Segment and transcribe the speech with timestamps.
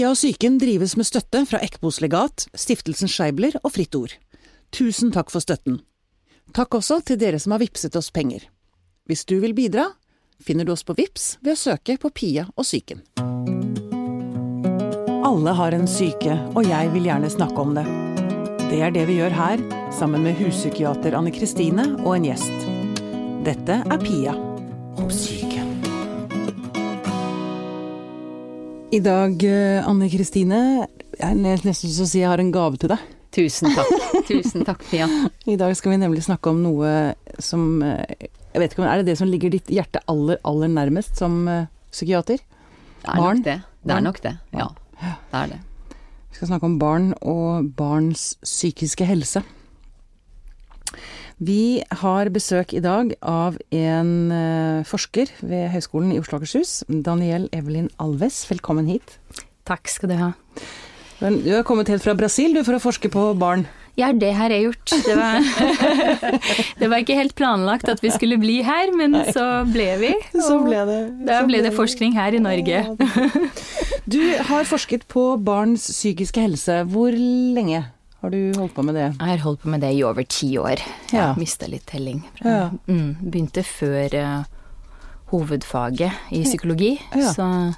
[0.00, 4.14] Pia og psyken drives med støtte fra Ekbos legat, Stiftelsen Scheibler og Fritt Ord.
[4.72, 5.74] Tusen takk for støtten.
[6.56, 8.46] Takk også til dere som har vippset oss penger.
[9.04, 9.90] Hvis du vil bidra,
[10.40, 13.04] finner du oss på Vips ved å søke på Pia og psyken.
[15.28, 17.84] Alle har en syke, og jeg vil gjerne snakke om det.
[18.70, 22.68] Det er det vi gjør her, sammen med huspsykiater Anne Kristine og en gjest.
[23.44, 24.32] Dette er Pia
[24.96, 25.39] om syke.
[28.90, 32.74] I dag, eh, Anne Kristine, jeg nesten lyst til å si jeg har en gave
[32.80, 33.04] til deg.
[33.30, 33.92] Tusen takk.
[34.30, 35.06] Tusen takk, Pia.
[35.46, 38.98] I dag skal vi nemlig snakke om noe som eh, jeg vet ikke om, Er
[38.98, 42.42] det det som ligger ditt hjerte aller, aller nærmest som uh, psykiater?
[42.42, 43.38] Det er Barn?
[43.38, 43.56] nok det.
[43.86, 44.34] Det er nok det.
[44.58, 44.66] Ja,
[44.98, 45.60] det er det.
[45.94, 49.44] Vi skal snakke om barn og barns psykiske helse.
[51.40, 56.82] Vi har besøk i dag av en eh, forsker ved Høgskolen i Oslo og Akershus.
[56.84, 59.14] Daniel Evelyn Alves, velkommen hit.
[59.64, 60.34] Takk skal du ha.
[61.22, 63.64] Men Du har kommet helt fra Brasil du, for å forske på barn.
[63.96, 64.92] Ja, det har jeg gjort.
[65.06, 65.48] Det var,
[66.82, 70.10] det var ikke helt planlagt at vi skulle bli her, men så ble vi.
[70.36, 70.98] Så ble det.
[71.24, 72.84] Da ble det forskning her i Norge.
[74.04, 76.82] Du har forsket på barns psykiske helse.
[76.92, 77.86] Hvor lenge
[78.20, 79.06] har du holdt på med det?
[79.18, 80.76] Jeg har holdt på med det i over ti år.
[81.10, 81.34] Jeg Ja.
[81.38, 82.22] mista litt telling.
[82.44, 82.70] Ja.
[82.86, 84.44] Mm, begynte før uh,
[85.32, 87.32] hovedfaget i psykologi, Ja.
[87.32, 87.74] så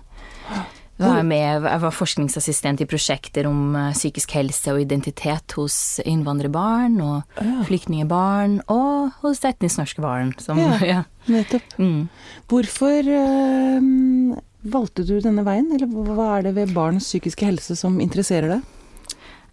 [0.99, 5.99] var jeg, med, jeg var forskningsassistent i prosjekter om eh, psykisk helse og identitet hos
[6.07, 7.62] innvandrerbarn og Ja.
[7.67, 10.33] flyktningebarn, og hos etnisk norske barn.
[10.39, 10.79] Som, Ja.
[10.93, 11.03] ja.
[11.27, 11.62] Nettopp.
[11.79, 12.09] Mm.
[12.49, 17.99] Hvorfor uh, valgte du denne veien, eller hva er det ved barns psykiske helse som
[18.01, 18.62] interesserer deg?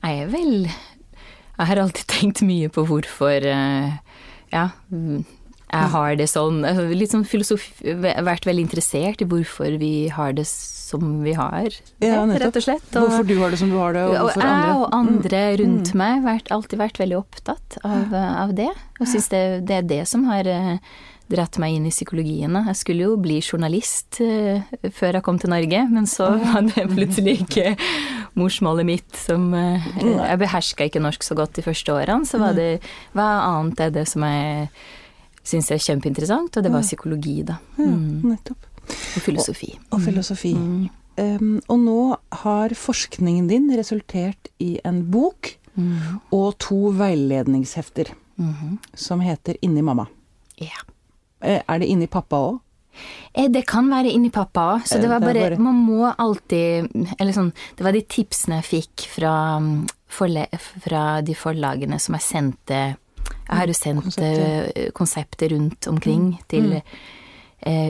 [0.03, 3.91] Jeg er vel Jeg har alltid tenkt mye på hvorfor eh,
[4.53, 5.25] Ja, mm,
[5.69, 10.33] jeg har det sånn altså, Litt sånn filosofi Vært veldig interessert i hvorfor vi har
[10.37, 11.67] det som vi har
[12.01, 12.87] ja, rett og slett.
[12.97, 14.39] Og, Hvorfor du har det som du har det, og og andre.
[14.41, 14.71] jeg andre?
[14.73, 15.57] og andre Mm.
[15.61, 18.71] rundt meg har alltid vært veldig opptatt av, av det.
[18.97, 20.79] Og syns det, det er det som har eh,
[21.29, 22.55] dratt meg inn i psykologien.
[22.65, 24.63] Jeg skulle jo bli journalist eh,
[24.95, 27.75] før jeg kom til Norge, men så var det plutselig ikke
[28.39, 32.55] morsmålet mitt som eh, Jeg beherska ikke norsk så godt de første årene, så var
[32.57, 32.79] det
[33.17, 34.69] hva annet er det som jeg
[35.49, 37.55] syns er kjempeinteressant, og det var psykologi, da.
[37.77, 38.35] Mm.
[38.35, 39.71] Og filosofi.
[39.95, 40.53] Og filosofi.
[40.57, 40.89] Mm.
[41.19, 42.01] Um, og nå
[42.43, 46.17] har forskningen din resultert i en bok Mm.
[46.33, 48.79] og to veiledningshefter Mhm.
[48.93, 50.07] som heter Inni mamma.
[50.59, 50.81] Ja.
[51.41, 52.59] Eh, Er det inni pappa òg?
[53.35, 56.89] Eh, Det kan være inni pappa òg, så Eh, det var bare, Man må alltid
[57.19, 60.47] Eller sånn Det var de tipsene jeg fikk fra, mm, forle,
[60.81, 62.95] fra de forlagene som jeg sendte
[63.49, 64.91] Jeg har jo sendt Konsepter.
[64.93, 66.47] konsepter rundt omkring Mm.
[66.47, 66.81] til eh,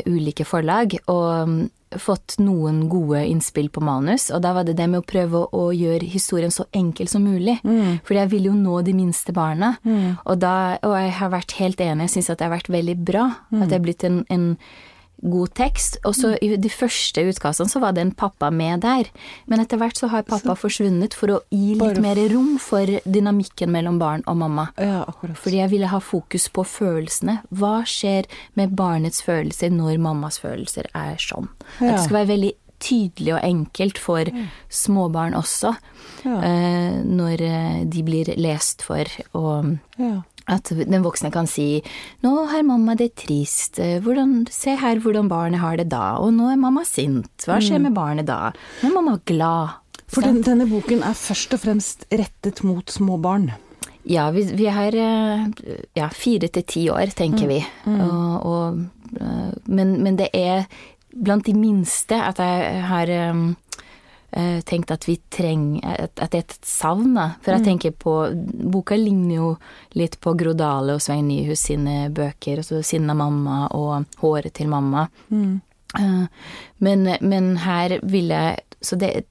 [0.09, 1.59] ulike forlag, og mm,
[1.97, 4.27] fått noen gode innspill på manus.
[4.33, 7.25] Og da var det det med å prøve å, å gjøre historien så enkel som
[7.25, 7.57] mulig.
[7.63, 7.99] Mm.
[8.05, 9.75] for jeg vil jo nå de minste barna.
[10.25, 12.97] Og, da, og jeg har vært helt enig, jeg syns at det har vært veldig
[13.05, 13.25] bra.
[13.57, 14.51] At det er blitt en, en
[15.21, 15.97] god tekst.
[16.05, 19.09] Og så i de første utkastene så var det en pappa med der.
[19.47, 22.85] Men etter hvert så har pappa forsvunnet for å gi litt Bare- mer rom for
[23.05, 24.69] dynamikken mellom barn og mamma.
[24.77, 25.37] Ja, akkurat.
[25.37, 27.41] Fordi jeg ville ha fokus på følelsene.
[27.51, 28.25] Hva skjer
[28.55, 31.49] med barnets følelser når mammas følelser er sånn?
[31.81, 31.87] Ja.
[31.89, 34.23] At det skal være veldig tydelig og enkelt for
[34.69, 35.75] småbarn også,
[36.23, 36.37] Ja.
[36.41, 39.03] eh, når eh, de blir lest for.
[39.33, 40.21] Og Ja.
[40.49, 41.81] At den voksne kan si
[42.23, 46.33] 'nå har mamma det trist', eh, hvordan, 'se her hvordan barnet har det da', og
[46.33, 48.51] 'nå er mamma sint', hva skjer med barnet da?
[48.83, 49.69] Nå er mamma glad.
[50.09, 53.51] For den, denne boken er først og fremst rettet mot små barn.
[54.05, 55.47] Ja, vi, vi har eh,
[55.95, 57.59] ja, fire til ti år, tenker vi.
[57.85, 58.79] Og, og,
[59.21, 60.65] eh, men, men det er
[61.13, 63.09] blant de minste at jeg har
[64.31, 67.31] eh, tenkt at vi trenger At, det er et savn, da.
[67.43, 68.15] For jeg tenker på
[68.73, 69.49] Boka ligner jo
[69.97, 72.61] litt på Grodale og Svein Nyhus sine bøker.
[72.61, 75.07] Altså 'Sinna mamma' og 'Håret til mamma'.
[75.99, 76.25] Eh,
[76.77, 79.25] men, men her ville jeg Så det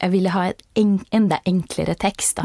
[0.00, 2.42] Jeg ville ha et en, enda enklere tekst, da.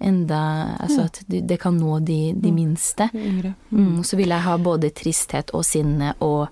[0.00, 3.10] Enda Altså at det kan nå de, de minste.
[3.14, 3.54] Yngre.
[3.70, 6.48] Mm, så vil jeg ha både tristhet og sinne og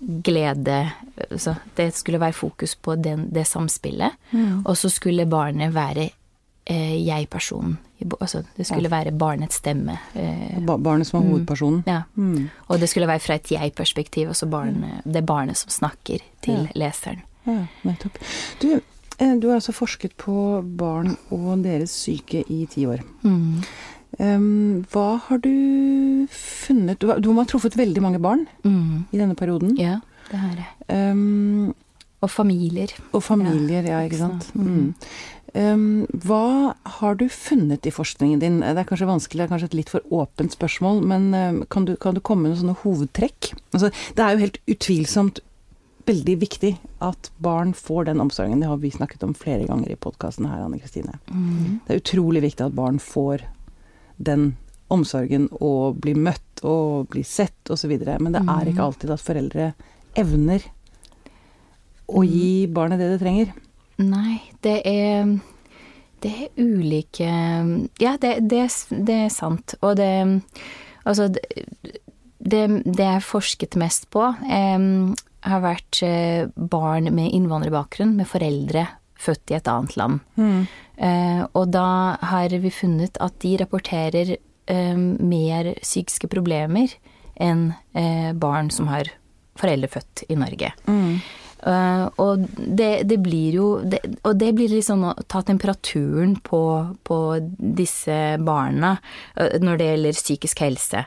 [0.00, 0.90] glede.
[1.36, 4.10] Så det skulle være fokus på den, det samspillet.
[4.64, 6.10] Og så skulle barnet være
[6.66, 7.78] eh, jeg-personen.
[8.20, 9.96] Altså det skulle være barnets stemme.
[10.14, 11.82] Eh, Ba barnet som er hovedpersonen.
[11.86, 12.02] ja.
[12.14, 12.48] Mm.
[12.68, 16.68] Og det skulle være fra et jeg-perspektiv, altså barnet, det er barnet som snakker til
[16.78, 17.24] leseren.
[17.46, 18.18] Ja, nettopp.
[18.62, 18.80] Du,
[19.18, 23.02] eh, du har altså forsket på barn og deres syke i ti år.
[23.22, 23.62] Mm.
[24.16, 29.04] Hva har du funnet Du, du må ha truffet veldig mange barn Mm.
[29.12, 29.76] i denne perioden.
[29.78, 30.00] Ja,
[30.30, 30.68] det har jeg.
[30.88, 31.74] Um,
[32.20, 32.90] og familier.
[33.12, 34.48] Og familier, ja, ikke sant.
[34.54, 34.94] Mm.
[35.54, 38.58] Um, hva har du funnet i forskningen din?
[38.60, 41.86] Det er kanskje vanskelig, det er kanskje et litt for åpent spørsmål, men um, kan,
[41.88, 43.52] du, kan, du, komme med noen sånne hovedtrekk?
[43.72, 45.40] Altså, det er jo helt utvilsomt
[46.08, 46.72] veldig viktig
[47.04, 48.60] at barn får den omsorgen.
[48.60, 51.18] Det har vi snakket om flere ganger i podkasten her, Anne Kristine.
[51.28, 51.80] Mm.
[51.86, 53.44] Det er utrolig viktig at barn får
[54.18, 54.50] den
[54.92, 57.92] omsorgen og bli møtt og bli sett osv.
[58.20, 58.86] Men det er ikke mm.
[58.88, 59.70] alltid at foreldre
[60.18, 60.64] evner
[62.08, 62.74] å gi mm.
[62.74, 63.54] barnet det det trenger.
[63.98, 65.32] Nei, det er
[66.22, 67.30] Det er ulike
[67.98, 69.74] Ja, det, det, det er sant.
[69.82, 70.12] Og det
[71.08, 74.82] Altså, det, det jeg forsket mest på, eh,
[75.48, 78.82] har vært eh, barn med innvandrerbakgrunn, med foreldre
[79.18, 80.20] født i et annet land.
[80.38, 80.66] Mm.
[81.08, 81.88] Eh, og da
[82.30, 86.94] har vi funnet at de rapporterer eh, mer psykiske problemer
[87.38, 89.10] enn eh, barn som har
[89.58, 90.72] foreldre født i Norge.
[90.86, 91.20] Mm.
[91.58, 96.60] Uh, og det, det, blir jo det, Og det blir liksom å ta temperaturen på,
[97.02, 97.18] på
[97.58, 98.92] disse barna
[99.34, 101.02] uh, når det gjelder psykisk helse.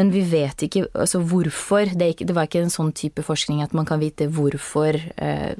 [0.00, 1.92] Men vi vet ikke altså hvorfor.
[1.92, 5.52] Det, ikke, det, var ikke en sånn type forskning at man kan vite hvorfor uh,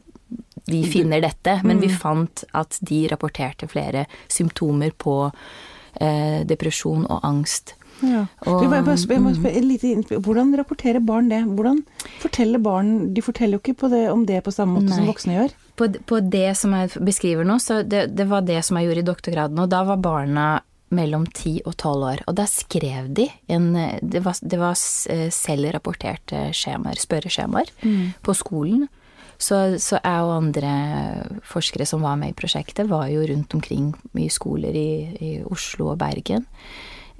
[0.67, 1.59] vi finner dette.
[1.64, 1.99] Men vi mm.
[1.99, 5.19] fant at de rapporterte flere symptomer på
[6.49, 7.75] depresjon og angst.
[8.03, 8.25] Ja.
[8.50, 11.43] Og, jeg må spørre, lite, hvordan rapporterer barn det?
[11.47, 11.82] Hvordan
[12.23, 14.99] forteller barn De forteller jo ikke det, om det på samme måte nei.
[14.99, 15.55] som voksne gjør.
[15.79, 19.05] På, på, det som jeg beskriver nå, så det, det var det som jeg gjorde
[19.05, 20.47] i doktorgraden, og da var barna
[20.93, 22.25] mellom 10 og 12 år.
[22.29, 23.70] Og da skrev de en
[24.03, 28.03] Det var, det var selvrapporterte skjemaer, spørreskjemaer, mm.
[28.26, 28.91] på skolen.
[29.42, 30.72] Så, så, jeg og andre
[31.50, 35.92] forskere som var med i prosjektet, var jo rundt omkring i skoler i, i Oslo
[35.92, 36.46] og Bergen.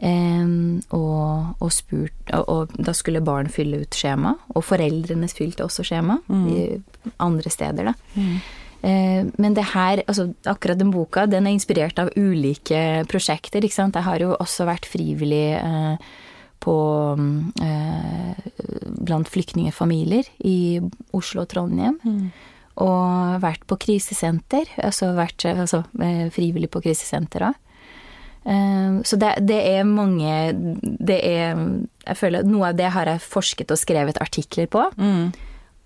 [0.03, 5.63] Um, og, og, spurt og, og, da skulle barn fylle ut skjema, og foreldrene fylte
[5.63, 6.49] også skjema mm.
[6.51, 7.95] i andre steder, da.
[8.17, 8.35] Mm.
[8.83, 13.79] Uh, men det her, altså akkurat den boka, den er inspirert av ulike prosjekter, ikke
[13.79, 13.99] sant.
[13.99, 15.95] Jeg har jo også vært frivillig uh,
[16.63, 16.77] på
[17.63, 18.47] eh,
[19.03, 20.81] blant flyktningfamilier i
[21.17, 21.99] Oslo og Trondheim.
[22.07, 22.31] Mm.
[22.83, 25.83] Og vært på krisesenter, altså vært altså,
[26.33, 27.59] frivillig på krisesenter òg.
[28.45, 30.33] Ehm, så det, det, er mange
[30.83, 31.53] Det er
[32.03, 34.89] Jeg føler noe av det har jeg forsket og skrevet artikler på.
[34.99, 35.31] Mm.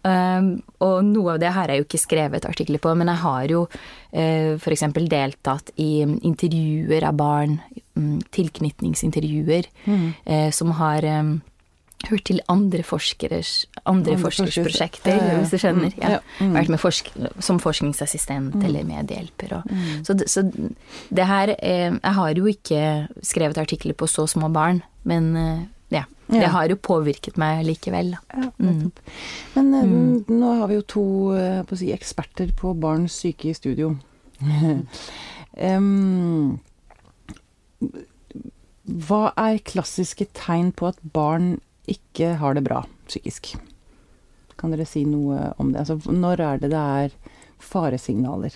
[0.06, 0.50] Um,
[0.84, 3.64] og noe av det har jeg jo ikke skrevet artikler på, men jeg har jo
[3.66, 4.86] uh, f.eks.
[5.10, 7.58] deltatt i intervjuer av barn,
[7.98, 10.06] um, tilknytningsintervjuer, mm.
[10.30, 11.36] uh, som har um,
[12.06, 13.52] hørt til andre forskers,
[13.84, 15.38] andre, andre forskers prosjekter, ja, ja.
[15.40, 15.94] hvis du skjønner.
[15.96, 16.02] Mm.
[16.02, 16.18] Ja.
[16.38, 16.52] Mm.
[16.54, 17.10] Vært med forsk
[17.42, 18.66] som forskningsassistent mm.
[18.68, 19.56] eller medhjelper.
[19.58, 20.04] Og, mm.
[20.06, 20.44] så, så,
[21.08, 22.82] det her eh, Jeg har jo ikke
[23.26, 25.64] skrevet artikler på så små barn, men eh,
[26.26, 26.40] ja.
[26.40, 28.16] Det har jo påvirket meg likevel.
[28.58, 28.90] Mm.
[29.54, 30.24] Men mm.
[30.32, 31.06] nå har vi jo to
[31.68, 33.92] på å si, eksperter på barns syke i studio.
[35.76, 36.58] um,
[39.06, 41.56] hva er klassiske tegn på at barn
[41.90, 43.54] ikke har det bra psykisk.
[44.58, 45.84] Kan dere si noe om det?
[45.84, 47.16] Altså, når er det det er
[47.62, 48.54] faresignaler?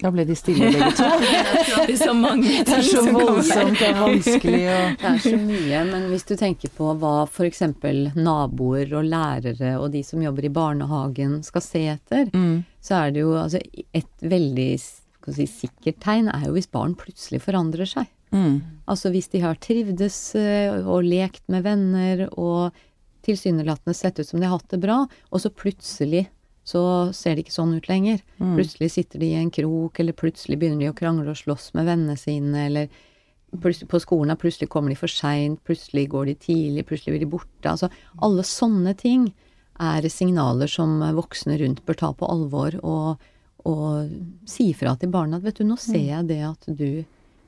[0.00, 1.06] Da ble de stille begge to.
[1.86, 5.38] det er så mange ting Det er så voldsomt og vanskelig og Det er så
[5.38, 7.62] mye, men hvis du tenker på hva f.eks.
[8.18, 12.64] naboer og lærere og de som jobber i barnehagen skal se etter, mm.
[12.82, 13.62] så er det jo altså
[13.94, 18.10] et veldig si, sikkert tegn er jo hvis barn plutselig forandrer seg.
[18.34, 18.58] Mm.
[18.90, 22.74] Altså hvis de har trivdes eh, og lekt med venner og
[23.24, 26.26] tilsynelatende sett ut som de har hatt det bra, og så plutselig
[26.64, 28.22] så ser det ikke sånn ut lenger.
[28.40, 28.54] Mm.
[28.56, 31.90] Plutselig sitter de i en krok, eller plutselig begynner de å krangle og slåss med
[31.90, 32.88] vennene sine, eller
[33.54, 37.70] på skolen plutselig kommer de for seint, plutselig går de tidlig, plutselig blir de borte.
[37.70, 37.90] Altså
[38.24, 39.28] alle sånne ting
[39.82, 43.22] er signaler som voksne rundt bør ta på alvor og,
[43.66, 46.10] og si fra til barna at vet du, nå ser mm.
[46.10, 46.88] jeg det at du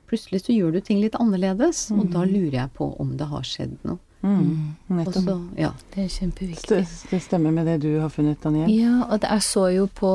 [0.07, 1.99] plutselig så gjør du ting litt annerledes, mm.
[1.99, 3.99] og da lurer jeg på om det har skjedd noe.
[4.21, 4.75] Mm.
[5.05, 5.69] Også, ja.
[5.93, 6.79] Det er kjempeviktig.
[7.11, 8.71] Det stemmer med det du har funnet, Daniel?
[8.73, 10.11] Ja, og jeg så jo på,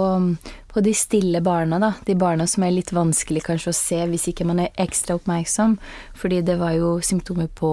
[0.73, 1.93] på, de stille barna, da.
[2.07, 5.79] De barna som er litt vanskelig kanskje å se hvis ikke man er ekstra oppmerksom.
[6.19, 7.73] Fordi det var jo symptomer på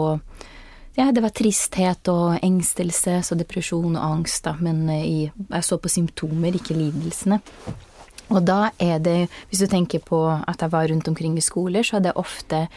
[0.97, 4.55] ja, det var tristhet og engstelse, så depresjon og angst, da.
[4.59, 7.39] Men eh, i, jeg så på symptomer, ikke lidelsene.
[8.29, 9.19] Og da er det,
[9.49, 12.67] hvis du tenker på at jeg var rundt omkring i skoler, så er det ofte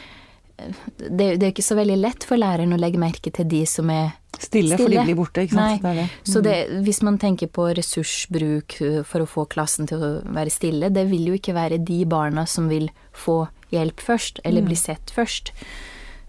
[0.97, 3.91] det, det er ikke så veldig lett for læreren å legge merke til de som
[3.93, 4.75] er stille.
[4.75, 5.83] Stille, for de blir borte, ikke sant.
[5.85, 6.09] Det det.
[6.09, 6.33] Mm.
[6.33, 10.53] Så det, hvis man tenker på ressursbruk uh, for å få klassen til å være
[10.53, 14.71] stille, det vil jo ikke være de barna som vil få hjelp først, eller mm.
[14.71, 15.53] bli sett først.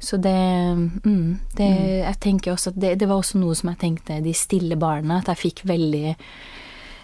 [0.04, 0.36] Så det,
[1.06, 1.70] mm, det
[2.04, 5.22] Jeg tenker også at det, det, var også noe som jeg tenkte de stille barna,
[5.22, 6.10] at jeg fikk veldig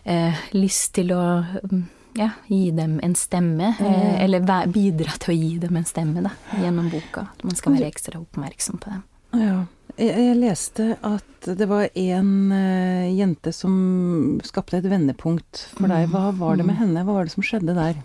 [0.04, 1.86] eh, lyst til å mm,
[2.20, 4.16] ja, gi dem en stemme, mm.
[4.20, 7.30] eller bidra til å gi dem en stemme, da, gjennom boka.
[7.32, 9.04] At man skal være ekstra oppmerksom på dem.
[9.40, 9.60] Ja.
[10.00, 16.10] Jeg, jeg leste at det var en uh, jente som skapte et vendepunkt for deg.
[16.12, 17.04] Hva var det med henne?
[17.08, 18.02] Hva var det som skjedde der?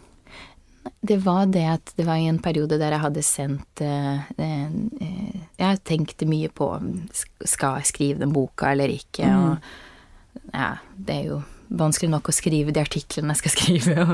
[1.05, 5.41] Det var det at det var i en periode der jeg hadde sendt uh, uh,
[5.59, 6.71] Jeg tenkte mye på
[7.15, 9.43] skal jeg skrive den boka eller ikke, mm.
[9.49, 14.07] og ja, det er jo vanskelig nok å skrive de artiklene jeg skal skrive.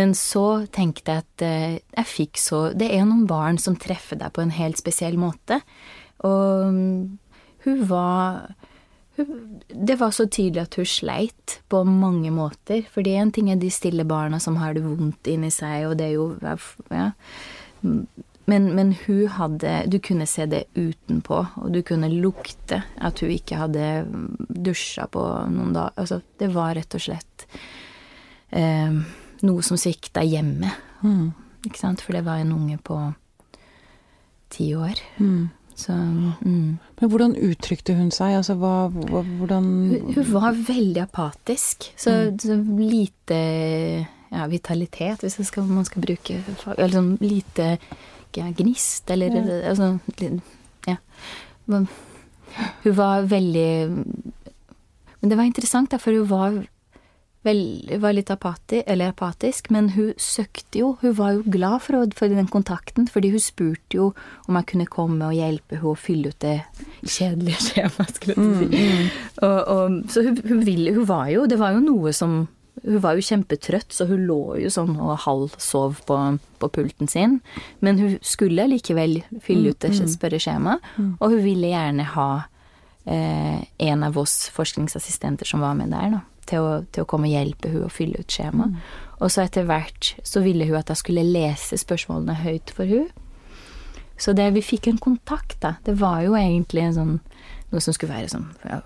[0.00, 4.16] men så tenkte jeg at uh, jeg fikk så Det er noen barn som treffer
[4.20, 5.60] deg på en helt spesiell måte.
[6.24, 7.18] Og um,
[7.66, 8.54] hun var
[9.16, 12.84] hun, Det var så tydelig at hun sleit på mange måter.
[12.92, 16.10] Fordi en ting er de stille barna som har det vondt inni seg, og det
[16.10, 16.30] er jo
[16.92, 17.10] ja.
[18.46, 23.32] Men, men, hun hadde Du kunne se det utenpå, og du kunne lukte at hun
[23.34, 23.88] ikke hadde
[24.48, 25.96] dusja på noen dager.
[25.98, 27.46] Altså, det var rett og slett
[28.54, 29.02] eh,
[29.46, 30.70] noe som svikta hjemme.
[31.02, 31.28] Mm.
[31.66, 32.04] Ikke sant?
[32.04, 33.00] For det var en unge på
[34.54, 35.02] ti år.
[35.18, 35.48] Mm.
[35.76, 36.78] Så, mm.
[37.00, 38.38] Men hvordan uttrykte hun seg?
[38.38, 41.90] Altså, hva, hva, hvordan hun, hun, var veldig apatisk.
[41.98, 42.38] Så, mm.
[42.40, 43.40] så lite
[44.30, 46.40] ja, vitalitet, hvis skal, man skal bruke
[46.76, 47.76] Eller sånn lite
[48.36, 49.60] ja, gnist, eller ja.
[49.72, 49.98] altså
[50.86, 50.96] Ja.
[51.66, 51.88] Men
[52.84, 53.90] hun var veldig
[55.20, 56.56] Men det var interessant, da, for hun var,
[57.44, 57.60] vel,
[58.00, 62.48] var litt apati, apatisk, men hun søkte jo Hun var jo glad for, for, den
[62.48, 64.12] kontakten, fordi hun spurte jo
[64.46, 66.60] om jeg kunne komme og hjelpe henne å fylle ut det
[67.02, 68.66] kjedelige skjemaet, skulle jeg si.
[68.66, 69.08] Mm, mm.
[69.42, 72.46] Og, og, så hun, hun, ville Hun var jo Det var jo noe som
[72.86, 76.18] hun var jo kjempetrøtt, så hun lå jo sånn og halvsov på,
[76.62, 77.40] på pulten sin.
[77.84, 80.12] Men hun skulle likevel fylle ut et mm, mm.
[80.14, 81.10] spørreskjema, mm.
[81.18, 82.30] og hun ville gjerne ha
[83.04, 87.30] eh, en av oss forskningsassistenter som var med der, da, til å, til å komme
[87.30, 88.70] og hjelpe hun å fylle ut skjema.
[89.18, 93.08] Og så etter hvert så ville hun at jeg skulle lese spørsmålene høyt for hun.
[94.16, 95.74] Så det, vi fikk en kontakt, da.
[95.84, 97.16] Det var jo egentlig en sånn
[97.72, 98.80] noe som skulle være sånn ja,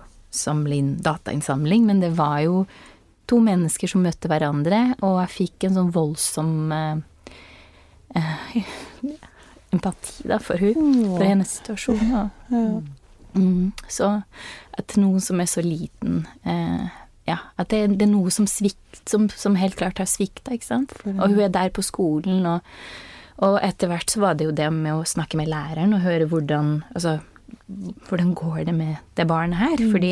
[1.05, 2.65] datainnsamling, men det var jo
[3.31, 7.03] to mennesker som møtte hverandre, og jeg fikk en sånn voldsom eh,
[8.19, 8.73] eh,
[9.71, 12.01] empati da, for hun, for hennes situasjon.
[12.11, 12.25] Ja.
[13.31, 14.17] Mm, så
[14.75, 16.89] at noen som er så liten eh,
[17.29, 20.67] Ja, at det, det, er noe som svikt, som, som helt klart har svikta, ikke
[20.67, 20.95] sant.
[21.05, 22.65] Og hun er der på skolen, og,
[23.45, 26.27] og etter hvert så var det jo det med å snakke med læreren og høre
[26.27, 27.19] hvordan Altså,
[28.09, 29.77] hvordan går det med det barnet her?
[29.77, 29.93] Mm.
[29.93, 30.11] Fordi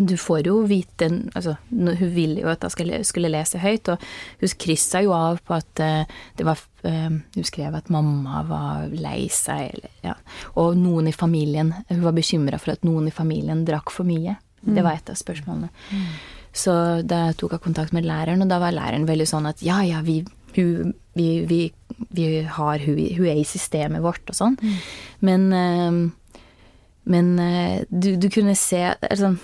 [0.00, 4.02] du får jo vite altså, Hun ville jo at jeg skulle, skulle lese høyt, og
[4.40, 8.88] hun kryssa jo av på at uh, det var uh, Hun skrev at mamma var
[8.90, 10.16] lei seg, eller, ja.
[10.58, 14.36] Og noen i familien Hun var bekymra for at noen i familien drakk for mye.
[14.64, 14.74] Mm.
[14.74, 15.70] Det var et av spørsmålene.
[15.92, 16.06] Mm.
[16.56, 16.74] Så
[17.06, 20.00] da tok jeg kontakt med læreren, og da var læreren veldig sånn at ja, ja,
[20.02, 20.22] vi,
[20.56, 21.60] hun, vi, vi,
[22.16, 24.56] vi har hun, hun, er i systemet vårt, og sånn.
[24.62, 24.78] Mm.
[25.28, 25.44] Men,
[27.12, 27.28] men
[27.92, 29.34] du, du, kunne se altså,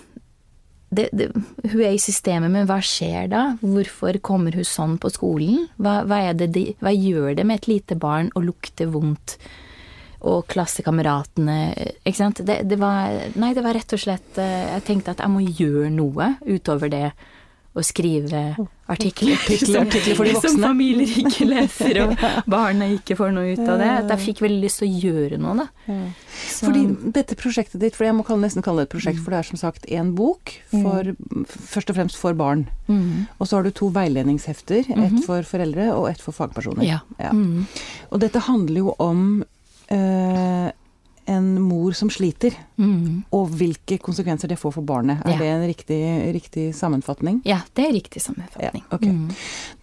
[0.92, 1.30] det, det,
[1.72, 3.42] hun er i systemet, men hva skjer da?
[3.62, 5.66] Hvorfor kommer hun sånn på skolen?
[5.80, 9.38] Hva, hva, de, hva gjør det med et lite barn å lukte vondt?
[10.22, 11.56] Og klassekameratene
[12.06, 12.44] Ikke sant.
[12.46, 15.40] Det, det, var Nei, det var rett og slett eh, Jeg tenkte at jeg må
[15.42, 17.08] gjøre noe utover det
[17.72, 18.40] å skrive
[18.92, 20.50] artikler, artikler, artikler for de voksne.
[20.52, 22.24] Som familier ikke leser, og
[22.54, 23.88] barna ikke får noe ut av det.
[24.02, 25.96] At jeg fikk veldig lyst til å gjøre noe, da.
[26.42, 26.66] Så.
[26.66, 26.84] Fordi
[27.16, 29.24] dette prosjektet ditt, for jeg må nesten kalle det et prosjekt, mm.
[29.24, 31.48] for det er som sagt én bok, for, mm.
[31.48, 32.66] først og fremst for barn.
[32.90, 33.24] Mm.
[33.38, 35.24] Og så har du to veiledningshefter, ett mm-hmm.
[35.28, 36.84] for foreldre og ett for fagpersoner.
[36.88, 37.00] Ja.
[37.22, 37.32] Ja.
[37.32, 37.64] Mm.
[38.10, 40.68] Og dette handler jo om øh,
[41.32, 43.28] en mor som sliter, mm.
[43.34, 45.22] og hvilke konsekvenser det får for barnet.
[45.26, 45.38] Er ja.
[45.40, 46.00] det en riktig,
[46.36, 47.40] riktig, sammenfatning?
[47.48, 48.84] Ja, det er riktig sammenfatning.
[48.84, 49.12] Ja, okay.
[49.12, 49.30] mm.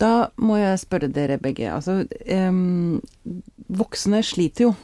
[0.01, 1.71] Da må jeg spørre dere begge.
[1.73, 2.03] Altså,
[2.49, 2.99] um,
[3.81, 4.75] voksne sliter jo.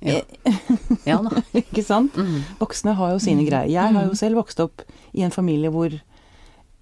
[0.00, 0.22] Ja,
[1.08, 1.42] ja da.
[1.56, 2.16] Ikke sant?
[2.16, 2.40] Mm.
[2.60, 3.48] Voksne har jo sine mm.
[3.48, 3.72] greier.
[3.72, 4.20] Jeg har jo mm.
[4.22, 5.94] selv vokst opp i en familie hvor,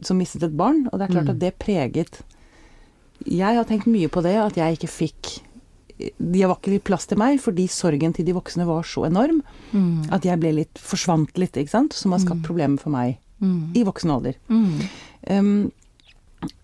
[0.04, 1.35] som mistet et barn, og det er klart mm.
[1.35, 2.23] at det preget
[3.26, 5.32] Jeg har tenkt mye på det, at jeg ikke fikk
[5.99, 9.40] det var ikke plass til meg, fordi sorgen til de voksne var så enorm
[9.73, 10.09] mm.
[10.14, 11.97] at jeg ble litt forsvant litt, ikke sant.
[11.99, 12.47] Som har skapt mm.
[12.47, 13.75] problemer for meg mm.
[13.78, 14.38] i voksen alder.
[15.28, 15.71] Um,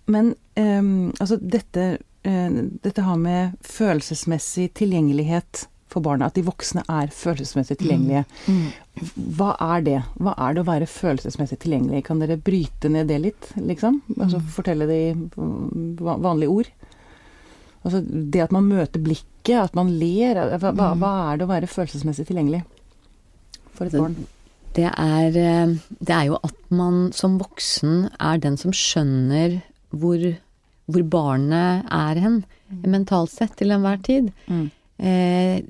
[0.06, 1.86] men um, altså dette,
[2.28, 8.24] uh, dette har med følelsesmessig tilgjengelighet for barna, at de voksne er følelsesmessig tilgjengelige.
[8.46, 8.62] Mm.
[8.62, 9.12] Mm.
[9.38, 9.98] Hva er det?
[10.18, 12.04] Hva er det å være følelsesmessig tilgjengelig?
[12.08, 14.00] Kan dere bryte ned det litt, liksom?
[14.18, 16.72] Altså fortelle det i vanlige ord?
[17.84, 20.40] Altså det at man møter blikket, at man ler.
[20.56, 22.62] Hva, hva, hva er det å være følelsesmessig tilgjengelig
[23.76, 24.16] for et barn?
[24.74, 29.60] Det er, eh, det er jo at man som voksen er den som skjønner
[29.94, 30.24] hvor,
[30.90, 32.40] hvor barnet er hen,
[32.82, 34.32] mentalt sett, til enhver tid.
[34.48, 34.66] Mm.
[34.98, 35.60] Eh,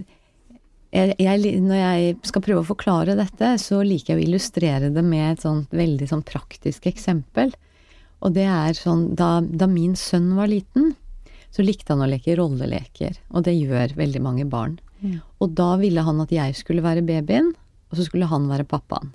[0.95, 5.05] jeg, jeg, når jeg skal prøve å forklare dette, så liker jeg å illustrere det
[5.05, 7.51] med et sånt veldig sånn praktisk eksempel.
[8.25, 10.95] Og det er sånn da, da min sønn var liten,
[11.55, 13.19] så likte han å leke rolleleker.
[13.31, 14.79] Og det gjør veldig mange barn.
[15.01, 15.21] Mm.
[15.39, 17.53] Og da ville han at jeg skulle være babyen,
[17.91, 19.13] og så skulle han være pappaen.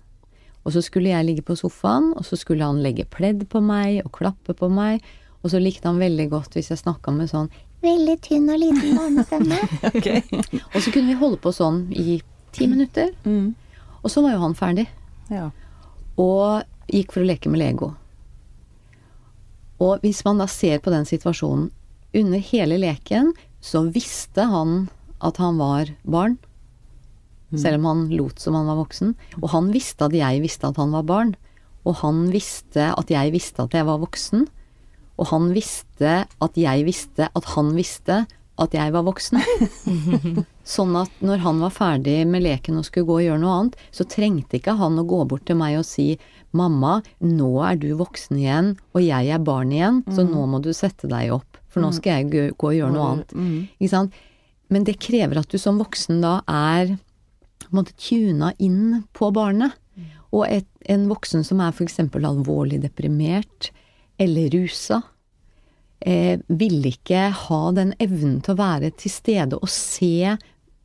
[0.63, 4.03] Og så skulle jeg ligge på sofaen, og så skulle han legge pledd på meg
[4.05, 5.03] og klappe på meg.
[5.43, 7.49] Og så likte han veldig godt hvis jeg snakka med sånn
[7.83, 9.59] veldig tynn og liten barnestemme.
[10.73, 12.19] og så kunne vi holde på sånn i
[12.55, 13.11] ti minutter.
[13.23, 13.55] Mm.
[14.03, 14.85] Og så var jo han ferdig.
[15.31, 15.49] Ja.
[16.19, 17.93] Og gikk for å leke med Lego.
[19.79, 21.69] Og hvis man da ser på den situasjonen
[22.15, 24.87] under hele leken, så visste han
[25.19, 26.37] at han var barn.
[27.49, 29.15] Selv om han lot som han var voksen.
[29.41, 31.33] Og han visste at jeg visste at han var barn.
[31.87, 34.45] Og han visste at jeg visste at jeg var voksen.
[35.19, 38.23] Og han visste at jeg visste at han visste
[38.59, 39.41] at jeg var voksen.
[40.75, 43.79] sånn at når han var ferdig med leken og skulle gå og gjøre noe annet,
[43.95, 46.11] så trengte ikke han å gå bort til meg og si
[46.55, 50.71] mamma, nå er du voksen igjen, og jeg er barn igjen, så nå må du
[50.75, 53.35] sette deg opp, for nå skal jeg gå- og gjøre noe annet.
[53.35, 54.09] Mm.
[54.69, 56.95] Men det krever at du som voksen da er
[57.63, 59.77] på en måte tuna inn på barnet.
[60.29, 61.99] Og et, en voksen som er f.eks.
[61.99, 63.71] alvorlig deprimert
[64.21, 65.01] eller rusa,
[66.05, 70.35] eh, vil ikke ha den evnen til å være til stede og se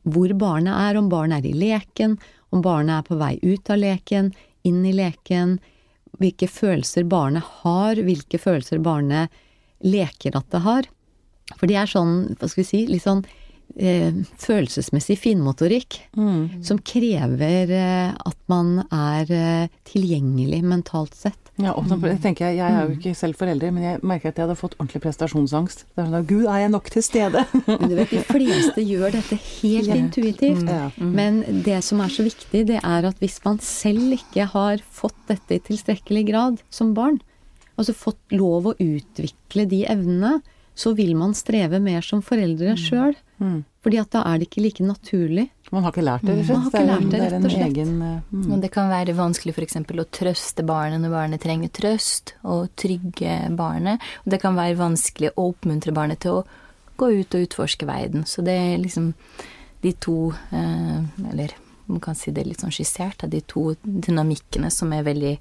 [0.05, 2.17] hvor barnet er, om barnet er i leken,
[2.53, 4.33] om barnet er på vei ut av leken,
[4.65, 5.57] inn i leken,
[6.19, 9.33] hvilke følelser barnet har, hvilke følelser barnet
[9.83, 10.83] leker at det har.
[11.59, 13.23] For de er sånn, hva skal vi si, litt sånn
[13.77, 16.63] eh, følelsesmessig finmotorikk Mm.
[16.63, 21.37] som krever eh, at man er eh, tilgjengelig mentalt sett.
[21.57, 24.35] Ja, og det tenker jeg, jeg er jo ikke selv forelder, men jeg merker at
[24.35, 25.85] jeg hadde fått ordentlig prestasjonsangst.
[25.95, 27.45] Det er sånn, Gud, er jeg nok til stede?
[27.69, 29.95] Men du vet, de fleste gjør dette helt Ja.
[29.95, 30.67] intuitivt.
[30.67, 30.89] Ja.
[30.99, 35.15] Men det som er så viktig, det er at hvis man selv ikke har fått
[35.31, 37.21] dette i tilstrekkelig grad som barn,
[37.75, 40.39] altså fått lov å utvikle de evnene,
[40.75, 43.15] så vil man streve mer som foreldre sjøl.
[43.39, 43.63] Mm.
[43.85, 45.45] Fordi at da er det ikke like naturlig.
[45.71, 46.81] Man har ikke lært det, rett og Man har slett.
[46.81, 47.65] ikke lært det, rett og slett.
[47.69, 48.45] egen eh, mm.
[48.49, 49.77] Og det kan være vanskelig f.eks.
[49.79, 54.03] å trøste barnet når barnet trenger trøst, og trygge barnet.
[54.25, 56.45] Og det kan være vanskelig å oppmuntre barnet til å
[56.99, 58.25] gå ut og utforske verden.
[58.27, 59.13] Så det er liksom
[59.83, 64.91] de to eh, Eller man kan si det litt sånn skissert, de to dynamikkene som
[64.95, 65.35] er veldig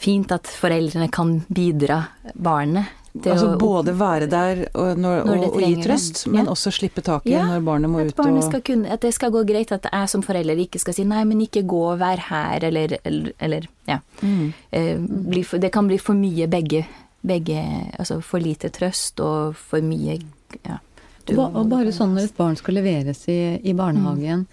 [0.00, 2.02] fint at foreldrene kan bidra
[2.34, 6.44] barnet til Altså å både være der og, når, Når og, og gi trøst, men
[6.44, 6.50] Ja.
[6.52, 9.10] også slippe taket Ja, når barnet må At ut barnet og skal kunne, at det
[9.16, 12.22] skal gå greit, at jeg som forelder ikke skal si 'nei, men ikke gå, vær
[12.30, 13.98] her', eller, eller, eller ja.
[14.22, 14.52] mm.
[14.72, 16.86] Eh, bli for, det kan bli for mye begge,
[17.26, 17.58] begge
[17.98, 20.20] Altså for lite trøst og for mye
[20.64, 20.78] ja.
[21.26, 24.46] du Og, ba- og bare sånn når et barn skal leveres i, i barnehagen,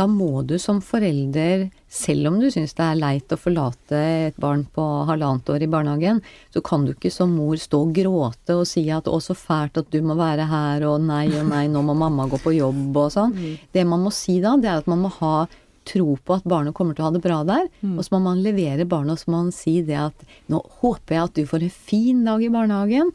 [0.00, 3.98] da må du som forelder, selv om du syns det er leit å forlate
[4.30, 6.22] et barn på halvannet år i barnehagen,
[6.54, 9.76] så kan du ikke som mor stå og gråte og si at 'å, så fælt
[9.76, 12.96] at du må være her', og 'nei og nei, nå må mamma gå på jobb',
[12.96, 13.34] og sånn.
[13.72, 15.46] Det man må si da, det er at man må ha
[15.84, 18.42] tro på at barnet kommer til å ha det bra der, og så må man
[18.42, 20.14] levere barnet, og så må man si det at
[20.48, 23.12] 'nå håper jeg at du får en fin dag i barnehagen',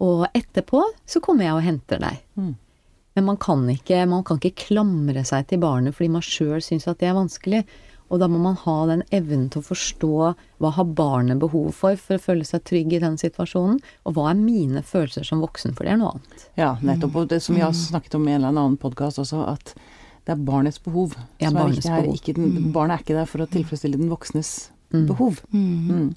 [0.00, 2.16] og etterpå så kommer jeg og henter deg.
[2.36, 2.56] Mm.
[3.14, 6.86] Men man kan ikke, man kan ikke klamre seg til barnet fordi man sjøl syns
[6.88, 7.62] at det er vanskelig.
[8.12, 10.10] Og da må man ha den evnen til å forstå
[10.60, 14.26] hva har barnet behov for for å føle seg trygg i den situasjonen, og hva
[14.30, 16.44] er mine følelser som voksen, for det er noe annet.
[16.60, 17.16] Ja, nettopp.
[17.22, 19.72] Og det som vi har snakket om i en eller annen podkast også, at
[20.26, 22.10] det er barnets behov Ja, som er barnets viktig her.
[22.12, 24.52] Ikke den, barnet er ikke der for å tilfredsstille den voksnes
[24.92, 25.06] Mm.
[25.08, 25.38] behov.
[25.54, 26.10] Mm.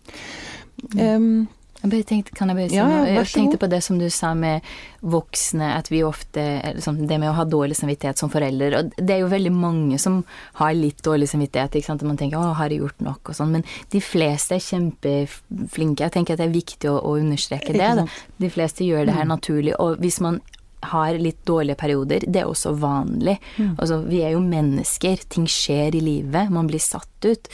[1.00, 1.48] Mm.
[1.92, 3.06] Jeg tenkte, kan jeg bare si Ja, noe?
[3.10, 4.66] Jeg tenkte på det som du sa med
[5.06, 6.46] voksne, at vi ofte
[6.82, 8.78] sånn, Det med å ha dårlig samvittighet som forelder.
[8.80, 10.24] Og det er jo veldig mange som
[10.62, 11.78] har litt dårlig samvittighet.
[11.78, 12.02] Ikke sant?
[12.02, 13.52] Og man tenker 'Å, har jeg gjort nok?' og sånn.
[13.52, 16.04] Men de fleste er kjempeflinke.
[16.08, 17.96] Jeg tenker at det er viktig å, å understreke det.
[18.02, 18.06] Da.
[18.40, 19.76] De fleste gjør det her naturlig.
[19.80, 20.42] Og hvis man
[20.86, 23.40] har litt dårlige perioder, det er også vanlig.
[23.78, 25.18] Altså, vi er jo mennesker.
[25.30, 26.52] Ting skjer i livet.
[26.54, 27.50] Man blir satt ut.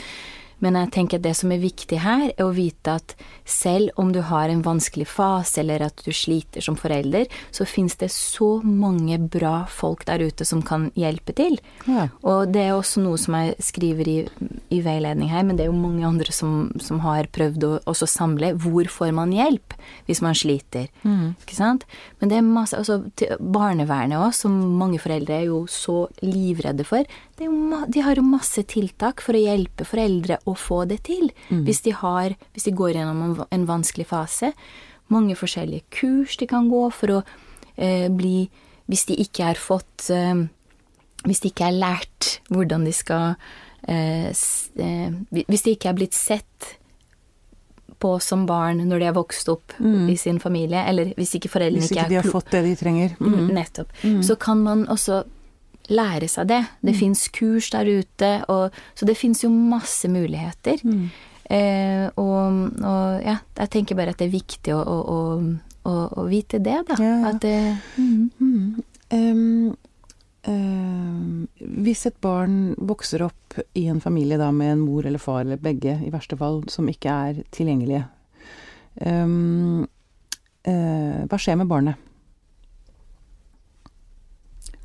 [0.61, 3.15] Men jeg tenker at det som er viktig her, er å vite at
[3.49, 7.97] selv om du har en vanskelig fase, eller at du sliter som forelder, så fins
[8.01, 11.57] det så mange bra folk der ute som kan hjelpe til.
[11.89, 12.07] Ja.
[12.21, 14.17] Og det er også noe som jeg skriver i,
[14.71, 18.09] i veiledning her, men det er jo mange andre som, som har prøvd å også
[18.09, 19.75] samle hvor får man hjelp
[20.07, 20.87] hvis man sliter.
[21.41, 21.87] Ikke sant?
[22.21, 23.01] Men det er masse altså,
[23.41, 27.07] Barnevernet òg, som mange foreldre er jo så livredde for,
[27.45, 31.31] er de har jo masse tiltak for å hjelpe foreldre å få det til.
[31.49, 34.51] Hvis, de har, hvis de går gjennom en, vanskelig fase.
[35.11, 37.21] Mange forskjellige kurs de kan gå for å
[37.75, 38.49] eh, bli
[38.91, 40.45] Hvis de ikke har fått eh,
[41.27, 43.35] Hvis de ikke er lært hvordan de skal
[43.91, 46.77] eh, eh, Hvis de ikke er blitt sett
[48.01, 49.75] på som barn når de har vokst opp
[50.09, 52.61] i sin familie, eller hvis ikke foreldrene Hvis ikke ikke de er har fått det
[52.65, 53.11] de trenger.
[53.19, 53.91] Mm, Nettopp.
[54.25, 55.19] Så kan man også
[55.91, 56.61] lære seg det.
[56.81, 60.81] Det fins kurs der ute, og, så det fins jo masse muligheter.
[61.51, 65.19] Eh, og, og ja, jeg tenker bare at det er viktig å, å,
[65.83, 66.97] å, å, vite det, da.
[67.01, 67.31] Ja, ja.
[67.33, 67.57] At det
[67.97, 68.87] mm.
[69.11, 69.73] Um,
[70.47, 71.47] um,
[71.83, 75.59] hvis et barn vokser opp i en familie da med en mor eller far eller
[75.59, 78.05] begge, i verste fall, som ikke er tilgjengelige,
[79.03, 79.83] um,
[80.63, 81.99] eh, hva skjer med barnet?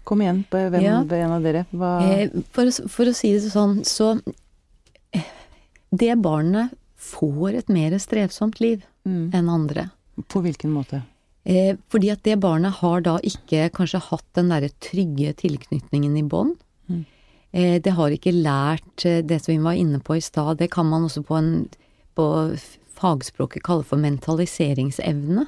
[0.07, 1.01] Kom igjen, på hvem Ja.
[1.03, 1.65] en av dere?
[1.75, 4.13] Eh, for, for å si det sånn, så
[5.13, 5.27] eh,
[5.91, 9.89] Det barnet får et mer strevsomt liv mm, enn andre.
[10.31, 11.03] På hvilken måte?
[11.47, 16.25] Eh, fordi at det barnet har da ikke kanskje hatt den derre trygge tilknytningen i
[16.27, 16.57] bånd.
[16.91, 17.05] Mm.
[17.53, 20.59] Eh, det har ikke lært eh, det som vi var inne på i stad.
[20.59, 21.69] Det kan man også på, en,
[22.19, 22.27] på
[22.99, 25.47] fagspråket kalle for mentaliseringsevne.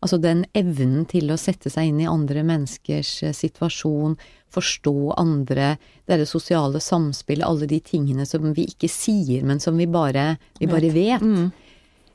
[0.00, 4.16] Altså den evnen til å sette seg inn i andre menneskers eh, situasjon,
[4.50, 5.74] forstå andre,
[6.06, 10.34] det derre sosiale samspillet, alle de tingene som vi ikke sier, men som vi bare,
[10.58, 11.22] vi bare vet.
[11.22, 11.50] Mm.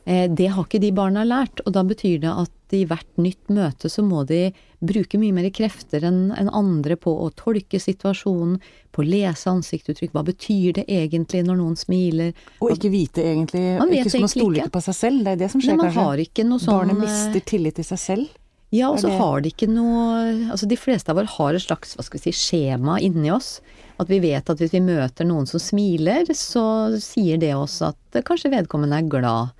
[0.05, 3.47] Eh, Det har ikke de barna lært, og da betyr det at i hvert nytt
[3.53, 4.51] møte så må de
[4.83, 8.59] bruke mye mer krefter enn andre på å tolke situasjonen,
[8.91, 12.33] på å lese ansiktsuttrykk, hva betyr det egentlig når noen smiler?
[12.61, 14.71] Og ikke vite egentlig ikke, Man å stoler ikke.
[14.77, 15.23] på seg selv.
[15.23, 16.03] Det er det som Nei, skjer, man kanskje.
[16.05, 18.27] har ikke noe sånn Barnet eh, mister tillit til seg selv.
[18.75, 21.95] Ja, og så har de ikke noe Altså de fleste av oss har et slags,
[21.95, 23.61] hva skal vi si, skjema inni oss.
[24.01, 26.65] At vi vet at hvis vi møter noen som smiler, så
[26.99, 29.53] sier det oss at kanskje vedkommende er glad.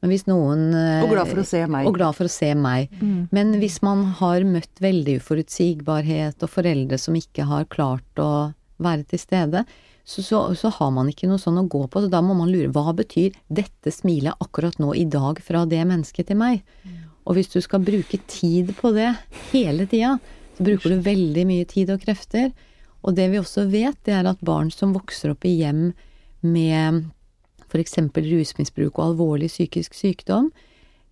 [0.00, 1.88] Men hvis noen eh, Og glad for å se meg.
[1.88, 2.92] Og glad for å se meg.
[3.34, 8.30] Men hvis man har møtt veldig uforutsigbarhet og foreldre som ikke har klart å
[8.80, 9.64] være til stede,
[10.04, 12.00] så, så, så har man ikke noe sånn å gå på.
[12.02, 15.82] Så da må man lure hva betyr dette smilet akkurat nå i dag fra det
[15.84, 16.64] mennesket til meg?
[17.28, 19.12] Og hvis du skal bruke tid på det
[19.52, 20.16] hele tida,
[20.56, 22.50] så bruker du veldig mye tid og krefter.
[23.04, 25.90] Og det vi også vet, det er at barn som vokser opp i hjem
[26.40, 27.04] med
[27.70, 27.96] f.eks.
[28.16, 30.50] rusmisbruk og alvorlig psykisk sykdom,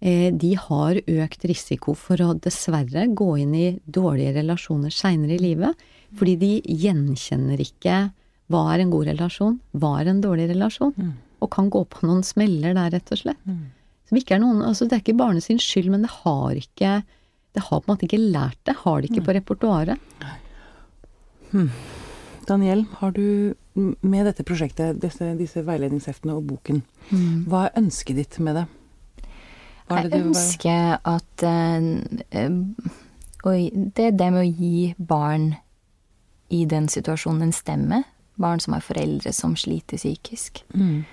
[0.01, 5.43] eh, de har økt risiko for å dessverre gå inn i dårlige relasjoner seinere i
[5.43, 8.09] livet, fordi de gjenkjenner ikke
[8.49, 10.95] hva er en god relasjon, hva er en dårlig relasjon,
[11.39, 13.43] og kan gå på noen smeller der, rett og slett.
[14.09, 17.03] Ikke er noen, altså Det er ikke barnet sin skyld, men det har ikke
[17.59, 19.99] det har på en måte ikke lært det, har det ikke på repertoaret.
[22.49, 23.55] Daniel, har du
[24.03, 26.83] med dette prosjektet, disse, disse veiledningsheftene og boken,
[27.49, 28.67] hva er ønsket ditt med det?
[29.89, 32.53] Jeg det du- hva- ønsker at øh,
[33.95, 35.55] det er det med å gi barn
[36.51, 38.03] i den situasjonen en stemme.
[38.39, 40.63] Barn som har foreldre som sliter psykisk.
[40.75, 41.05] Mm.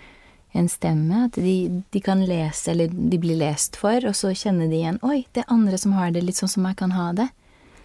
[0.56, 1.25] En stemme.
[1.25, 4.99] At de, de kan lese, eller de blir lest for, og så kjenner de igjen
[5.04, 7.30] Oi, det er andre som har det litt sånn som jeg kan ha det.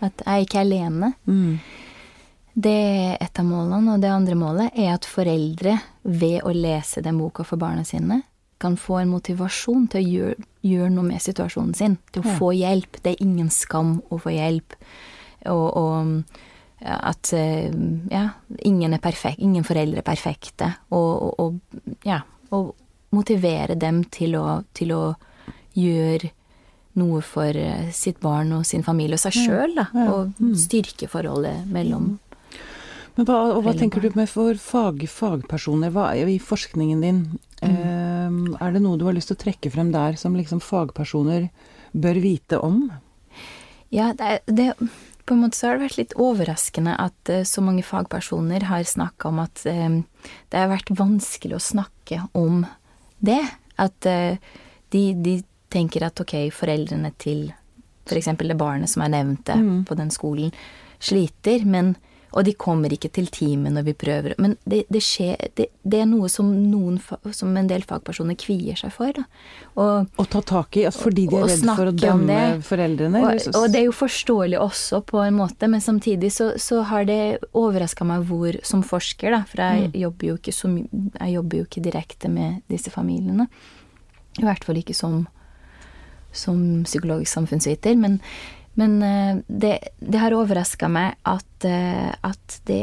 [0.01, 1.13] At jeg ikke er alene.
[1.27, 1.59] Mm.
[2.55, 3.95] Det er et av målene.
[3.95, 8.23] Og det andre målet er at foreldre, ved å lese den boka for barna sine,
[8.61, 11.99] kan få en motivasjon til å gjøre, gjøre noe med situasjonen sin.
[12.13, 12.37] Til å Ja.
[12.37, 12.99] få hjelp.
[13.03, 14.75] Det er ingen skam å få hjelp.
[15.47, 16.25] Og, og
[16.83, 17.71] at eh,
[18.11, 18.31] ja,
[18.65, 20.75] ingen er perfekt, ingen foreldre er perfekte.
[20.91, 22.75] Og, og, og ja, og
[23.13, 25.15] motivere dem til å, til å
[25.75, 26.31] gjøre
[27.01, 29.87] noe for eh, sitt barn og sin familie og seg sjøl, da.
[30.11, 32.19] Og styrke forholdet mellom
[33.21, 35.93] Men hva, og hva tenker du med for fag, fagpersoner?
[35.93, 37.19] Hva i forskningen din?
[37.61, 38.31] eh,
[38.65, 41.51] er det noe du har lyst til å trekke frem der som liksom fagpersoner
[41.93, 42.87] bør vite om?
[43.93, 44.71] Ja, det, det
[45.29, 48.89] På en måte så har det vært litt overraskende at eh, så mange fagpersoner har
[48.89, 50.01] snakka om at eh,
[50.49, 52.65] det har vært vanskelig å snakke om
[53.21, 53.43] det.
[53.77, 54.41] At eh,
[54.97, 57.51] de, de tenker at ok, foreldrene til
[58.09, 58.33] f.eks.
[58.41, 59.85] det barnet som er nevnte Mm.
[59.85, 60.57] på den skolen,
[61.05, 61.99] sliter, men
[62.31, 64.35] Og de kommer ikke til teamet når vi prøver.
[64.39, 67.01] Men det, det skjer det, det, er noe som, noen,
[67.35, 69.11] som en del fagpersoner kvier seg for.
[69.17, 69.25] Da.
[69.75, 73.25] Og, og ta tak i, altså fordi de er redd for å dømme foreldrene?
[73.25, 77.09] Og, og, det er jo forståelig også, på en måte, men samtidig så, så har
[77.11, 79.99] det overraska meg hvor, som forsker, da, for jeg, mm.
[80.05, 83.51] jobber jo ikke så, jeg jobber jo ikke direkte med disse familiene.
[84.39, 85.25] I hvert fall ikke som,
[86.31, 87.99] som psykologisk samfunnsviter.
[87.99, 88.21] men
[88.81, 92.81] men eh, det, det har overraska meg at, eh, at, det,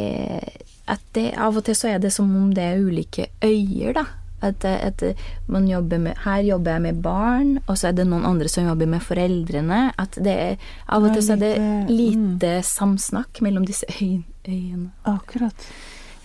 [0.86, 4.06] at det Av og til så er det som om det er ulike øyer, da.
[4.38, 5.02] At, at
[5.50, 8.68] man jobber med Her jobber jeg med barn, og så er det noen andre som
[8.70, 9.80] jobber med foreldrene.
[9.98, 11.54] At det er Av og til så er det
[11.90, 12.68] lite mm.
[12.70, 14.92] samsnakk mellom disse øyene.
[15.10, 15.70] Akkurat.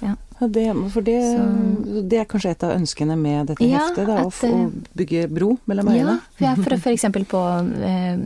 [0.02, 0.16] Ja.
[0.42, 1.18] Det, for det,
[2.10, 5.52] det, er kanskje et av ønskene med dette ja, heftet, da, at, å, bygge bro
[5.70, 6.16] mellom øyene?
[6.42, 7.42] Ja, for, for eksempel på
[7.86, 8.24] eh,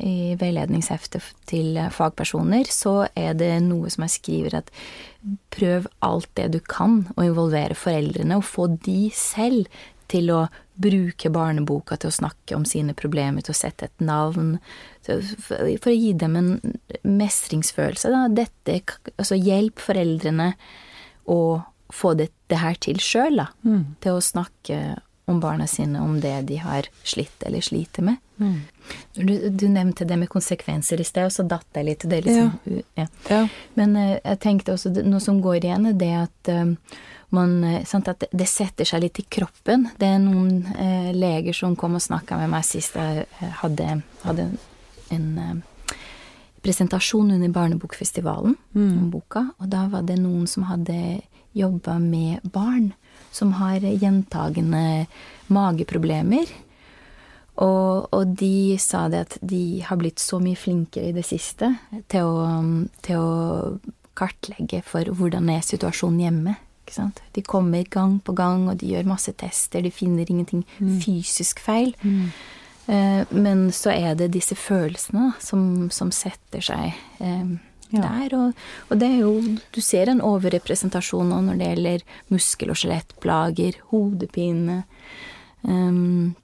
[0.00, 4.72] i veiledningsheftet til fagpersoner, så er det noe som jeg skriver at
[5.52, 9.68] prøv alt det du kan å involvere foreldrene, og få de selv
[10.08, 10.46] til å
[10.78, 14.56] bruke barneboka til å snakke om sine problemer, til å sette et navn,
[15.04, 16.52] for å gi dem en
[17.02, 18.12] mestringsfølelse.
[18.14, 18.26] Da.
[18.32, 18.80] Dette,
[19.16, 20.52] altså hjelp foreldrene
[21.28, 21.40] å
[21.92, 23.50] få det, det her til sjøl, da.
[23.64, 23.84] Mm.
[24.04, 24.80] Til å snakke
[25.28, 28.16] om barna sine, om det de har slitt eller sliter med.
[28.38, 28.60] Mm.
[29.14, 32.06] Du, du, nevnte det med konsekvenser i sted, og så datt jeg litt.
[32.08, 32.82] Det liksom, ja.
[32.94, 33.06] Ja.
[33.28, 33.42] Ja.
[33.76, 36.96] Men uh, jeg tenkte også, noe som går igjen, er det at uh,
[37.36, 39.90] man, eh, sant, at det setter seg litt i kroppen.
[40.00, 43.26] Det er noen uh, leger som kom og snakka med meg sist jeg
[43.60, 44.48] hadde, hadde
[45.12, 45.28] en
[46.64, 48.94] presentasjon under Barnebokfestivalen mm.
[48.98, 51.20] om boka, og da var det noen som hadde
[51.56, 52.92] jobba med barn
[53.34, 55.06] som har gjentagende
[55.52, 56.50] mageproblemer.
[57.58, 61.72] Og, og, de sa det at de har blitt så mye flinkere i det siste
[62.10, 62.44] til å,
[63.02, 63.32] til å
[64.18, 66.54] kartlegge for hvordan er situasjonen hjemme.
[67.34, 69.82] De kommer gang på gang, og de gjør masse tester.
[69.84, 70.94] De finner ingenting mm.
[71.02, 71.92] fysisk feil.
[72.00, 72.30] Mm.
[72.88, 77.50] Eh, men så er det disse følelsene som, som setter seg eh,
[77.90, 78.00] ja.
[78.00, 78.36] der.
[78.38, 79.32] Og, og, det er jo
[79.74, 84.82] Du ser en overrepresentasjon nå når det gjelder muskel- og skjelettplager, hodepine
[85.62, 86.34] um,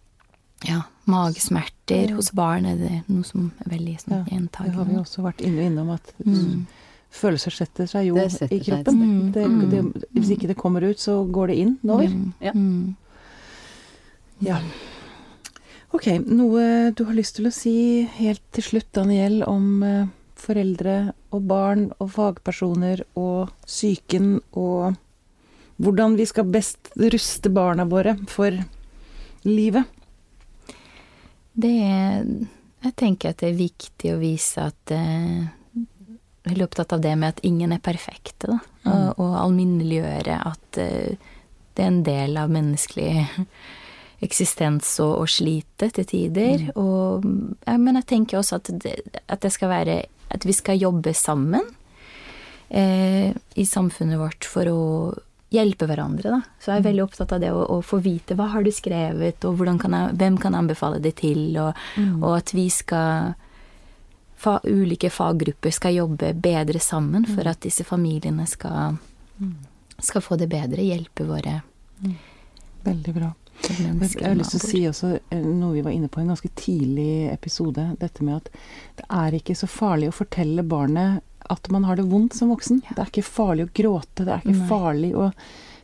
[0.69, 2.11] ja, magesmerter.
[2.11, 2.19] Ja.
[2.19, 4.75] Hos barn er det noe som er veldig sånn, ja, gjentagende.
[4.75, 6.65] Det har vi også vært inne innom at mm.
[7.23, 9.01] følelser setter seg jo setter i kroppen.
[9.01, 9.31] Mm.
[9.33, 12.05] Det, det, hvis ikke det kommer ut, så går det inn når.
[12.13, 12.27] Mm.
[12.45, 12.53] Ja.
[12.53, 12.93] Mm.
[14.45, 14.61] ja.
[15.95, 21.13] Ok, noe du har lyst til å si helt til slutt, Daniel, om eh, foreldre
[21.31, 24.97] og barn og fagpersoner og psyken og
[25.83, 28.59] hvordan vi skal best ruste barna våre for
[29.47, 29.87] livet?
[31.55, 32.27] Det er
[32.85, 35.47] Jeg tenker at det er viktig å vise at eh,
[36.45, 38.59] Veldig opptatt av det med at ingen er perfekte, da.
[38.85, 38.91] Mm.
[38.93, 41.31] Og, og alminneliggjøre at eh,
[41.73, 43.15] det er en del av menneskelig
[44.25, 46.67] eksistens og, og slite til tider.
[46.67, 46.73] Mm.
[46.81, 47.29] Og,
[47.67, 48.97] ja, men jeg tenker også at det,
[49.29, 50.03] at det, skal være
[50.35, 51.63] At vi skal jobbe sammen
[52.69, 54.83] eh, i samfunnet vårt for å
[55.55, 56.41] hjelpe hverandre, da.
[56.59, 56.89] Så jeg er mm.
[56.89, 60.17] veldig opptatt av det å, å få vite hva har du skrevet, og kan jeg,
[60.19, 62.17] hvem kan anbefale det til, og, mm.
[62.25, 63.37] og at vi skal
[64.45, 67.53] fa, ulike faggrupper skal jobbe bedre sammen for mm.
[67.53, 68.99] at disse familiene skal,
[69.39, 69.55] mm.
[70.11, 71.61] skal få det bedre, hjelpe våre
[72.85, 73.31] Veldig bra.
[73.63, 76.33] Jeg har lyst til å si også eh, noe vi var inne på i en
[76.35, 77.87] ganske tidlig episode.
[78.01, 78.51] Dette med at
[78.99, 82.83] det er ikke så farlig å fortelle barnet at man har det vondt som voksen.
[82.89, 84.25] Det er ikke farlig å gråte.
[84.25, 84.69] Det er ikke Nei.
[84.71, 85.31] farlig å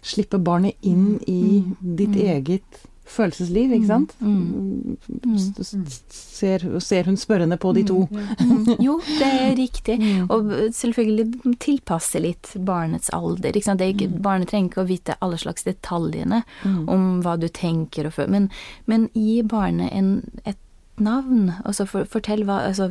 [0.00, 1.74] slippe barnet inn i mm.
[1.80, 2.22] ditt mm.
[2.36, 2.80] eget
[3.10, 4.14] følelsesliv, ikke sant?
[4.20, 4.96] Mm.
[5.26, 5.84] Mm.
[6.14, 8.04] Ser, ser, hun spørrende på de to?
[8.10, 8.70] Mm.
[8.86, 9.98] Jo, det er riktig.
[10.30, 13.56] Og selvfølgelig tilpasse litt barnets alder.
[13.56, 18.34] Ikke, barnet trenger ikke å vite alle slags detaljene om hva du tenker og føler,
[18.36, 18.50] men,
[18.90, 20.12] men gi barnet en,
[20.48, 20.58] et
[21.00, 21.50] navn.
[21.64, 22.90] Altså for, fortell hva altså,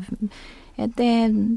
[0.87, 1.09] det,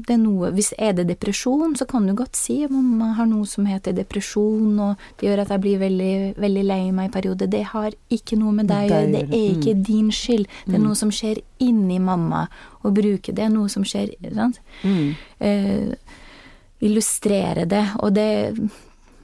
[0.07, 3.47] det, er noe Hvis er det depresjon, så kan du godt si mamma har noe
[3.49, 7.51] som heter depresjon, og det gjør at jeg blir veldig, veldig lei meg i perioder.
[7.51, 9.11] Det har ikke noe med deg å gjøre.
[9.13, 9.83] Det er ikke mm.
[9.89, 10.47] din skyld.
[10.65, 10.87] Det er mm.
[10.87, 12.45] noe som skjer inni mamma.
[12.83, 14.59] Å bruke det er noe som skjer sant?
[14.83, 15.13] Mm.
[15.39, 16.17] Eh,
[16.83, 17.85] illustrere det.
[18.03, 18.29] Og det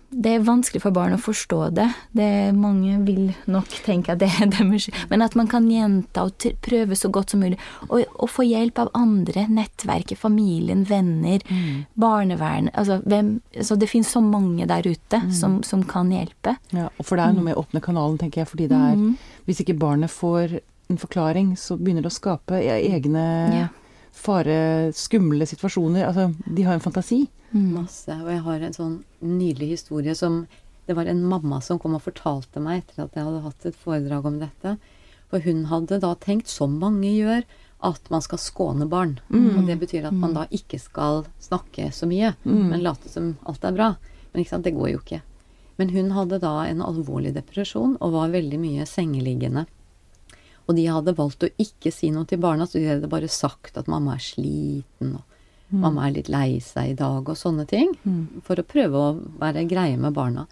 [0.10, 1.86] det er vanskelig for barn å forstå det.
[2.18, 6.48] det mange vil nok tenke at det er deres Men at man kan gjenta og
[6.66, 7.60] prøve så godt som mulig.
[7.90, 9.46] Og, og få hjelp av andre.
[9.54, 11.86] Nettverket, familien, venner, mm.
[11.94, 12.72] barnevern.
[12.74, 15.34] Altså, hvem, altså, det finnes så mange der ute mm.
[15.36, 16.56] som, som, kan hjelpe.
[16.74, 18.50] Ja, og for det er noe med å åpne kanalen, tenker jeg.
[18.50, 19.14] fordi det er mm.
[19.50, 23.70] Hvis ikke barnet får en forklaring, så begynner det å skape e-, egne ja
[24.16, 26.06] fare, skumle situasjoner.
[26.08, 27.28] Altså, de har en fantasi.
[27.54, 28.10] Masse.
[28.14, 30.48] Og jeg har en sånn nydelig historie som
[30.90, 33.76] Det var en mamma som kom og fortalte meg etter at jeg hadde hatt et
[33.78, 34.72] foredrag om dette.
[35.30, 37.44] For hun hadde da tenkt, som mange gjør,
[37.86, 39.20] at man skal skåne barn.
[39.30, 43.64] Og det betyr at man da ikke skal snakke så mye, men late som alt
[43.64, 43.92] er bra.
[44.34, 45.22] Men ikke sant, det går jo ikke.
[45.78, 49.68] Men hun hadde da en alvorlig depresjon og var veldig mye sengeliggende.
[50.70, 53.78] Og de hadde valgt å ikke si noe til barna, så de hadde bare sagt
[53.82, 55.26] at mamma er sliten, og
[55.74, 57.96] mamma er litt lei seg i dag, og sånne ting.
[58.46, 60.46] For å prøve å være greie med barna.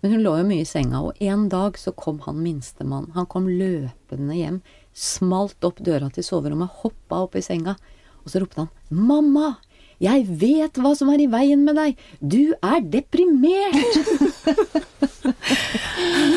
[0.00, 3.10] Men hun lå jo mye i senga, og en dag så kom han minstemann.
[3.16, 7.74] Han kom løpende hjem, smalt opp døra til soverommet, hoppa opp i senga,
[8.22, 9.56] og så ropte han 'Mamma!
[10.04, 12.00] Jeg vet hva som er i veien med deg!
[12.20, 14.00] Du er deprimert!'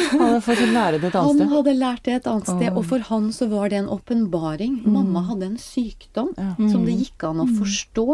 [0.07, 1.41] Han hadde fått lære det et annet sted.
[1.43, 4.77] Han hadde lært det et annet sted, og for han så var det en åpenbaring.
[4.87, 8.07] Mamma hadde en sykdom som det gikk an å forstå.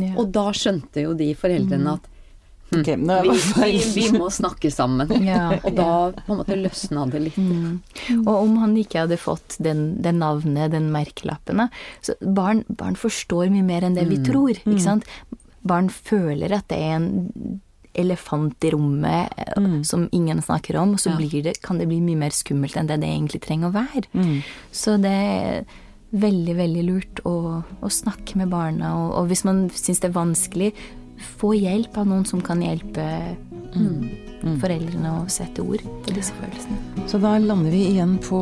[0.00, 0.12] Ja.
[0.20, 2.09] Og da skjønte jo de foreldrene at
[2.70, 5.10] Ok, nå er vi, jeg vi, vi må snakke sammen.
[5.26, 5.88] Ja, Og da
[6.22, 7.40] på en måte løsna det litt.
[8.20, 11.68] Og om han ikke hadde fått den, den navnet, den merkelappene
[12.04, 14.54] så barn, barn forstår mye mer enn det vi tror.
[14.54, 15.08] ikke sant?
[15.66, 17.60] Barn føler at det er en
[17.98, 19.80] elefant i rommet mm.
[19.84, 21.16] som ingen snakker om, og så Ja.
[21.18, 24.06] blir det, kan det bli mye mer skummelt enn det det egentlig trenger å være.
[24.70, 25.64] Så det er
[26.10, 30.16] veldig, veldig lurt å, å snakke med barna, og, og hvis man syns det er
[30.16, 30.72] vanskelig,
[31.20, 33.06] få hjelp av noen som kan hjelpe
[34.60, 37.06] foreldrene å sette ord på disse følelsene.
[37.10, 38.40] Så da lander vi igjen på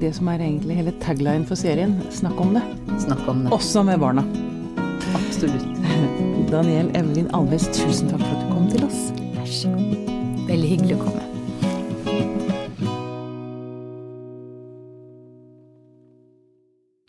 [0.00, 1.98] det som er egentlig hele tagline for serien.
[2.14, 2.64] Snakk om det.
[3.02, 3.52] Snakk om det.
[3.54, 4.24] Også med barna.
[5.16, 5.66] Absolutt.
[6.52, 9.06] Daniel Evelyn Alves, tusen takk for at du kom til oss.
[9.34, 10.12] Vær så god.
[10.46, 11.22] Veldig hyggelig å komme.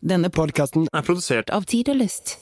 [0.07, 2.37] Denne Podkasten er produsert av Tid og Lyst.